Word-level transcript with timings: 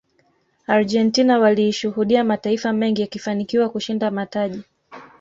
argentina 0.67 1.39
waliishuhudia 1.39 2.23
mataifa 2.23 2.73
mengi 2.73 3.01
yakifanikiwa 3.01 3.69
kushinda 3.69 4.11
mataji 4.11 4.63